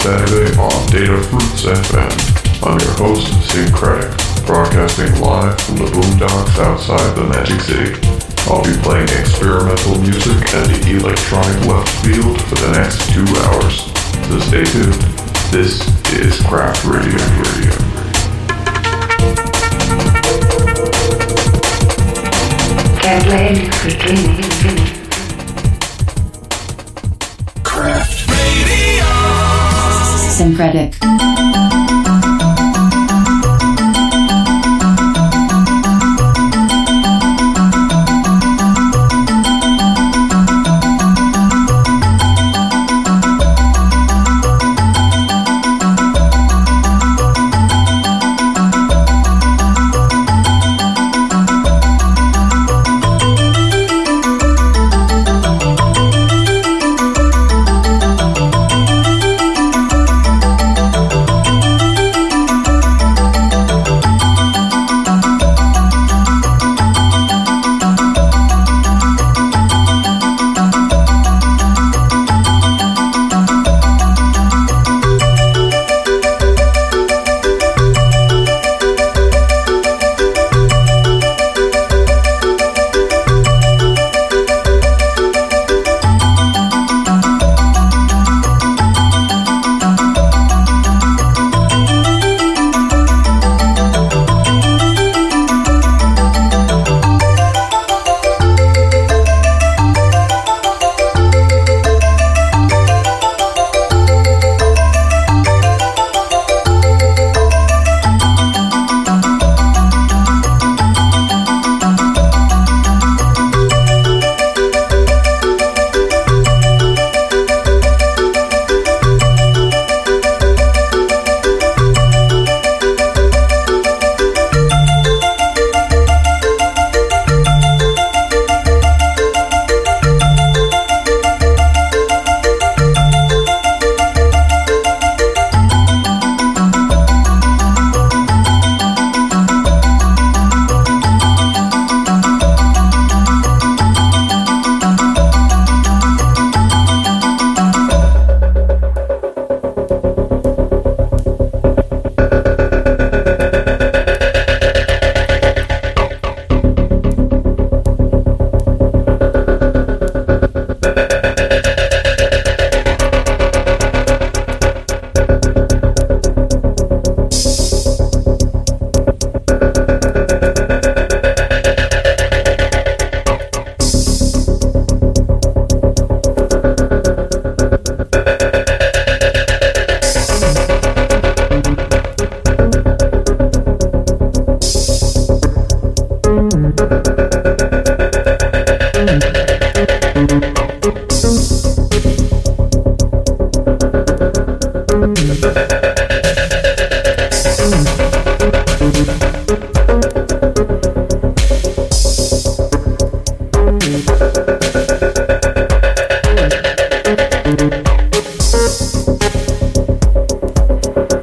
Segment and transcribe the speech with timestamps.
[0.00, 2.08] Saturday on Datafruits FM.
[2.64, 4.08] I'm your host, Synkretic,
[4.46, 7.92] broadcasting live from the boondocks outside the Magic City.
[8.48, 13.92] I'll be playing experimental music and the electronic left field for the next two hours.
[14.24, 15.02] So stay tuned.
[15.52, 17.76] This is Craft Radio Radio.
[23.02, 24.99] Get ready for dreaming.
[30.40, 31.39] Synkretic.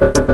[0.00, 0.12] you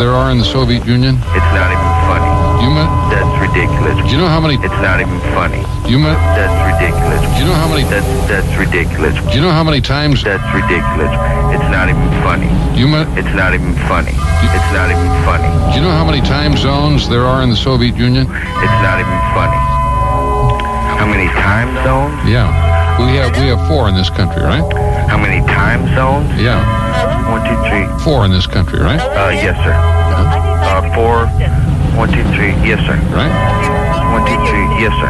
[0.00, 1.20] there are in the Soviet Union?
[1.36, 2.32] It's not even funny.
[2.64, 2.88] You met?
[3.12, 4.00] That's ridiculous.
[4.08, 4.56] Do you know how many?
[4.56, 5.60] It's not even funny.
[5.92, 6.16] You met?
[6.32, 7.20] That's ridiculous.
[7.36, 7.84] Do you know how many?
[7.84, 9.12] That's that's ridiculous.
[9.28, 10.24] Do you know how many times?
[10.24, 11.12] That's ridiculous.
[11.52, 12.48] It's not even funny.
[12.80, 13.12] You met?
[13.20, 14.16] It's not even funny.
[14.16, 15.52] It's not even funny.
[15.68, 18.24] Do you know how many time zones there are in the Soviet Union?
[18.24, 19.60] It's not even funny.
[20.96, 22.16] How many time zones?
[22.24, 22.48] Yeah,
[22.96, 24.64] we have we have four in this country, right?
[25.12, 26.32] How many time zones?
[26.40, 26.64] Yeah,
[27.30, 27.86] One, two, three.
[28.04, 29.00] four in this country, right?
[29.00, 29.72] Uh, yes, sir.
[29.74, 31.26] Uh, four.
[31.98, 32.52] One, two, three.
[32.66, 32.96] Yes, sir.
[33.14, 33.30] Right?
[34.12, 34.66] One, two, three.
[34.82, 35.08] Yes, sir.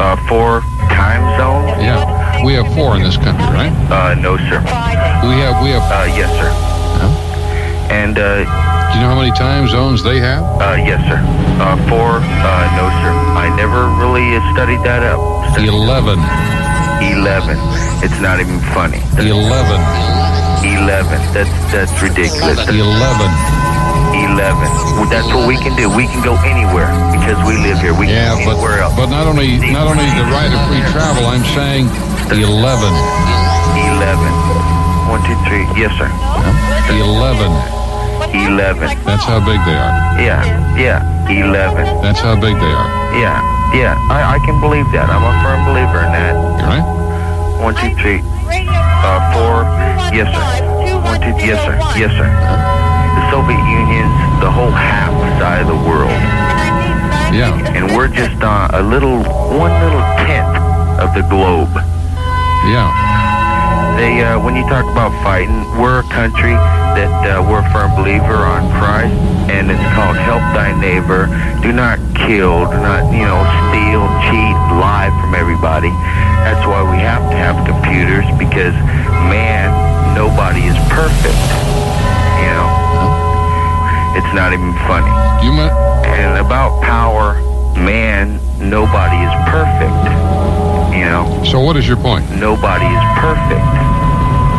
[0.00, 1.70] Uh, four time zones?
[1.82, 3.70] Yeah, we have four in this country, right?
[3.90, 4.58] Uh, no, sir.
[5.28, 5.84] We have we have.
[5.86, 6.50] Uh, yes, sir.
[7.92, 8.42] And, uh,
[8.92, 10.42] Do you know how many time zones they have?
[10.60, 11.20] uh, yes, sir.
[11.62, 12.18] Uh, four.
[12.18, 13.12] Uh, no, sir.
[13.38, 15.20] I never really uh, studied that up.
[15.58, 16.18] Eleven.
[17.04, 17.56] Eleven.
[18.02, 18.98] It's not even funny.
[19.18, 19.78] Eleven.
[20.64, 21.20] Eleven.
[21.36, 22.58] That's that's ridiculous.
[22.68, 23.30] Eleven.
[24.14, 24.70] Eleven.
[24.96, 25.90] Well, that's what we can do.
[25.92, 27.92] We can go anywhere because we live here.
[27.92, 28.94] We Yeah, can go but anywhere else.
[28.96, 31.26] but not only not only the right of free travel.
[31.28, 31.86] I'm saying
[32.32, 32.92] eleven.
[33.76, 34.32] Eleven.
[35.12, 35.66] One, two, three.
[35.76, 36.08] Yes, sir.
[36.96, 37.52] Eleven.
[38.32, 38.88] Eleven.
[39.04, 39.94] That's how big they are.
[40.18, 40.40] Yeah.
[40.78, 41.28] Yeah.
[41.28, 41.84] Eleven.
[42.02, 42.88] That's how big they are.
[43.20, 43.36] Yeah.
[43.74, 43.98] Yeah.
[44.10, 45.10] I, I can believe that.
[45.10, 46.34] I'm a firm believer in that.
[46.34, 46.86] You right?
[47.62, 48.22] One, two, three.
[49.04, 49.68] Uh, four.
[50.14, 50.62] Yes, sir.
[51.18, 51.34] Two.
[51.42, 51.74] Yes, sir.
[51.98, 52.30] Yes, sir.
[52.30, 55.10] The Soviet Union's the whole half
[55.42, 56.14] side of the world,
[57.34, 57.50] Yeah.
[57.74, 59.18] and we're just uh, a little,
[59.50, 60.54] one little tenth
[61.02, 61.74] of the globe.
[62.70, 62.94] Yeah.
[63.98, 66.54] They, uh, when you talk about fighting, we're a country
[66.94, 69.14] that uh, we're a firm believer on Christ,
[69.50, 71.26] and it's called help thy neighbor.
[71.62, 72.70] Do not kill.
[72.70, 75.90] Do not, you know, steal, cheat, lie from everybody.
[76.46, 78.74] That's why we have to have computers because,
[79.30, 79.70] man,
[80.14, 81.38] nobody is perfect.
[82.40, 82.68] You know,
[84.16, 85.10] it's not even funny.
[85.44, 85.52] You?
[86.14, 87.34] And about power,
[87.76, 89.98] man, nobody is perfect.
[90.94, 92.24] You know, So what is your point?
[92.38, 93.66] nobody is perfect.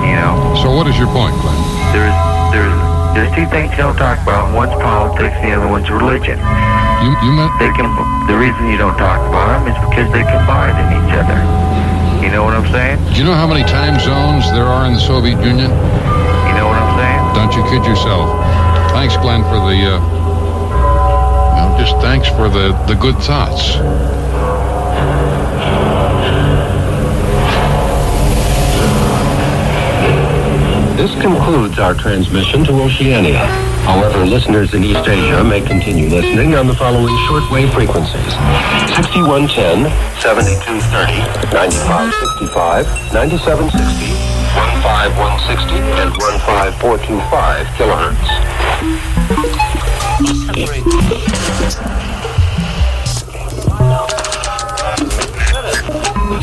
[0.05, 0.35] You know.
[0.61, 1.57] So what is your point, Glenn?
[1.95, 2.15] there's
[2.51, 2.75] there's
[3.15, 4.53] there's two things you don't talk about.
[4.53, 6.37] One's politics, and the other one's religion.
[7.01, 7.49] You you met?
[7.59, 7.87] They can.
[8.27, 11.39] The reason you don't talk about them is because they combine in each other.
[12.25, 13.13] You know what I'm saying?
[13.13, 15.69] Do you know how many time zones there are in the Soviet Union?
[15.69, 17.21] You know what I'm saying?
[17.37, 18.27] Don't you kid yourself.
[18.93, 19.93] Thanks, Glenn, for the.
[19.93, 19.99] Uh,
[21.53, 23.75] well, just thanks for the the good thoughts.
[30.97, 33.74] This concludes our transmission to Oceania.
[33.85, 38.33] However, listeners in East Asia may continue listening on the following shortwave frequencies.
[38.97, 39.85] 6110,
[40.19, 41.21] 7230,
[41.53, 44.09] 9565, 9760,
[44.81, 48.25] 15160, and 15425 kilohertz.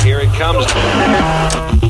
[0.03, 1.82] Here it comes.